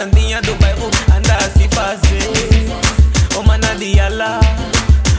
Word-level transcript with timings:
sandinha 0.00 0.40
do 0.40 0.54
bairro 0.54 0.90
anda 1.14 1.36
a 1.36 1.50
se 1.50 1.68
fazer. 1.68 2.24
Ô 3.36 3.40
oh, 3.40 3.42
mana 3.42 3.74
de 3.74 4.00
Alá, 4.00 4.40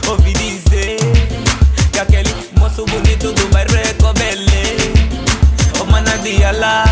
ouvi 0.08 0.32
dizer 0.32 0.96
que 1.92 2.00
aquele 2.00 2.34
moço 2.58 2.84
bonito 2.86 3.32
do 3.32 3.46
bairro 3.52 3.76
é 3.76 3.94
cobelê. 3.94 4.74
Ô 5.78 5.82
oh, 5.82 5.84
mana 5.84 6.18
de 6.18 6.42
Alá, 6.42 6.82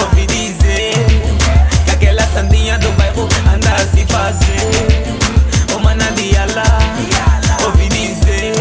ouvi 0.00 0.26
dizer 0.26 0.94
que 1.84 1.90
aquela 1.92 2.26
sandinha 2.26 2.80
do 2.80 2.90
bairro 2.98 3.28
anda 3.54 3.74
a 3.74 3.86
se 3.86 4.04
fazer. 4.06 5.06
Ô 5.72 5.78
mana 5.78 6.10
de 6.16 6.36
Alá, 6.36 6.80
ouvi 7.64 7.88
dizer 7.90 8.54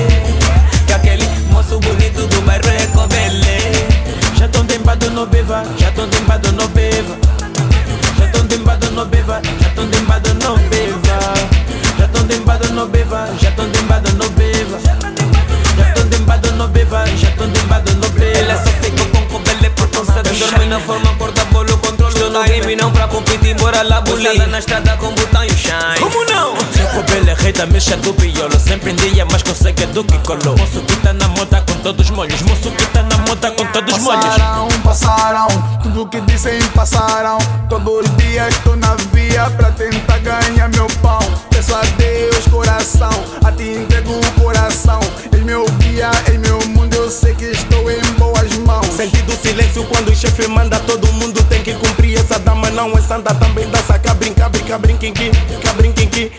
que 0.86 0.94
aquele 0.94 1.28
moço 1.50 1.80
bonito 1.80 2.28
do 2.28 2.42
bairro 2.44 2.70
é 2.70 2.86
cobelê. 2.94 4.38
Já 4.38 4.48
tô 4.48 4.64
tempado 4.64 5.10
no 5.10 5.26
beva, 5.26 5.64
já 5.80 5.92
tô 5.94 6.06
tempado 6.06 6.52
no 6.52 6.68
beva 6.68 7.23
já 9.04 9.70
tão 9.76 9.86
dembado 9.88 10.34
no 10.36 10.58
beba, 10.70 11.34
Já 12.00 12.08
tão 12.08 12.24
dembado 12.26 12.70
no 12.74 12.88
beba, 12.88 13.30
já 13.38 13.52
tão 13.52 13.70
dembado 13.70 14.12
no 14.14 14.30
beba, 14.30 14.80
Já 15.78 15.94
tão 15.94 16.08
dembado 16.08 16.52
no 16.54 16.68
beba, 16.70 17.06
já 17.18 17.32
tão 17.32 17.50
dembada 17.50 17.94
no 17.96 18.10
beba. 18.10 18.38
Ela 18.38 18.58
só 18.64 18.70
fica 18.82 19.06
com 19.06 19.26
cobele 19.26 19.70
por 19.72 19.90
causa 19.90 20.24
da 20.24 20.32
Dorme 20.32 20.66
na 20.68 20.80
forma, 20.80 21.14
corta 21.16 21.44
bolo, 21.46 21.78
controle. 21.80 22.14
Estou 22.14 22.30
no 22.30 22.44
game 22.46 22.76
não 22.78 22.92
pra 22.92 23.08
competir, 23.10 23.56
bora 23.56 23.82
lá 23.84 24.00
bulir. 24.00 24.48
na 24.48 24.60
estrada 24.60 24.96
com 24.96 25.12
botão 25.14 25.44
e 25.44 25.50
shine. 25.50 26.00
Como 26.00 26.24
não? 26.26 26.73
Da 27.52 27.66
mexa 27.66 27.98
do 27.98 28.14
piolo 28.14 28.60
Sempre 28.60 28.92
em 28.92 28.96
dia, 28.96 29.26
mas 29.32 29.44
consegue 29.44 29.86
do 29.88 30.04
que 30.04 30.18
colou 30.20 30.58
Moço 30.58 30.82
que 30.82 30.96
tá 30.98 31.14
na 31.14 31.28
moda 31.30 31.62
com 31.62 31.74
todos 31.82 32.10
os 32.10 32.16
molhos 32.16 32.42
Moço 32.42 32.72
que 32.72 32.86
tá 32.88 33.04
na 33.04 33.18
moda 33.18 33.52
com 33.52 33.66
todos 33.68 33.96
os 33.96 34.02
molhos 34.02 34.24
Passaram, 34.24 34.68
passaram, 34.84 35.48
tudo 35.82 36.08
que 36.08 36.22
dissem 36.22 36.62
passaram. 36.76 37.38
Todos 37.70 38.06
os 38.06 38.18
dias 38.18 38.50
estou 38.50 38.76
na 38.76 38.96
via 39.14 39.50
pra 39.52 39.72
tentar 39.72 40.20
ganhar 40.20 40.70
meu 40.70 40.88
pão. 41.02 41.20
Peço 41.50 41.76
a 41.76 41.82
Deus 41.98 42.48
coração, 42.50 43.12
a 43.44 43.52
ti 43.52 43.64
entrego 43.64 44.12
o 44.12 44.42
coração. 44.42 45.00
És 45.32 45.42
meu 45.44 45.66
guia, 45.80 46.12
és 46.28 46.40
meu 46.40 46.60
mundo, 46.68 46.96
eu 46.96 47.10
sei 47.10 47.34
que 47.34 47.46
estou 47.46 47.90
em 47.92 48.02
boas 48.18 48.54
mãos. 48.60 48.88
Sentido 48.88 49.34
silêncio 49.42 49.84
quando 49.86 50.10
o 50.10 50.16
chefe 50.16 50.48
manda, 50.48 50.80
todo 50.80 51.12
mundo 51.14 51.44
tem 51.44 51.62
que 51.62 51.74
cumprir. 51.74 52.03
Não 52.74 52.92
é 52.98 53.02
santa, 53.02 53.34
também 53.36 53.70
dança 53.70 54.00
cabrin, 54.00 54.34
cabrin, 54.34 54.64
cabrin, 54.64 54.98
quinqui, 54.98 55.32
cabrin, 55.64 55.92
quinqui. 55.92 56.32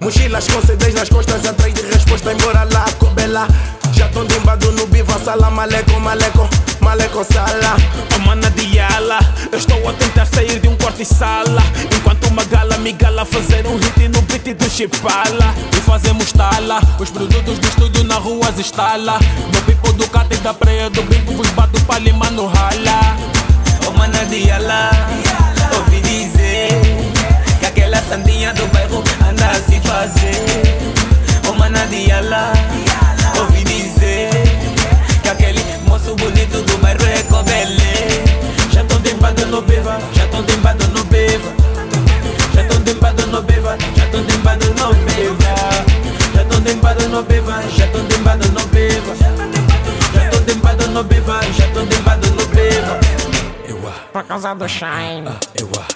Mochilas 0.00 0.46
com 0.48 0.60
CDs 0.62 0.94
nas 0.94 1.08
costas, 1.08 1.44
atrás 1.44 1.74
de 1.74 1.82
resposta, 1.82 2.32
embora 2.32 2.62
lá, 2.72 2.84
cobela. 2.98 3.48
Já 3.92 4.08
tô 4.08 4.22
limbado 4.22 4.70
no 4.72 4.86
biva, 4.86 5.18
sala, 5.18 5.50
maleco, 5.50 5.98
maleco, 5.98 6.48
maleco, 6.80 7.24
sala. 7.24 7.76
Oh 8.14 8.20
mana 8.20 8.50
diala, 8.50 9.18
eu 9.50 9.58
estou 9.58 9.88
a 9.88 9.92
tentar 9.94 10.26
sair 10.26 10.60
de 10.60 10.68
um 10.68 10.76
quarto 10.76 11.02
e 11.02 11.04
sala 11.04 11.62
Enquanto 11.94 12.26
uma 12.28 12.44
gala 12.44 12.78
me 12.78 12.92
gala 12.92 13.24
fazer 13.24 13.66
um 13.66 13.76
hit 13.76 14.08
no 14.08 14.22
beat 14.22 14.54
do 14.56 14.68
Chipala 14.70 15.54
E 15.76 15.80
fazemos 15.80 16.32
tala, 16.32 16.80
os 16.98 17.10
produtos 17.10 17.58
do 17.58 17.68
estúdio 17.68 18.04
na 18.04 18.16
rua 18.16 18.52
se 18.52 18.60
instala 18.60 19.18
No 19.52 19.62
pipo 19.62 19.92
do 19.92 20.08
cate 20.08 20.36
da 20.38 20.54
praia 20.54 20.88
do 20.90 21.02
bico 21.02 21.32
vos 21.34 21.48
bato 21.50 21.80
pra 21.84 21.98
limar 21.98 22.30
no 22.32 22.46
rala 22.46 23.16
Oh 23.86 23.92
mana 23.92 24.24
diala, 24.24 24.90
ouvi 25.16 25.45
no 47.08 47.22
beva, 47.22 47.62
já 47.76 47.86
tô 47.88 47.98
tempado 48.04 48.48
no 48.48 48.66
beva 48.66 49.14
Já 50.14 50.30
tô 50.30 50.40
tempado 50.40 50.86
no 50.88 51.04
beva, 51.04 51.40
já 51.52 51.66
tô 51.72 51.86
tempado 51.86 52.30
no 52.30 52.46
beva 52.46 53.00
Por 54.12 54.24
causa 54.24 54.54
do 54.54 54.66
shine. 54.66 55.28
Ewa, 55.60 55.86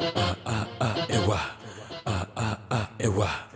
ah, 0.00 0.34
ah, 0.46 0.66
ah, 0.80 0.94
ewa, 1.08 1.40
ah, 2.06 2.24
ah, 2.36 2.56
ah, 2.70 2.86
ewa. 2.98 3.49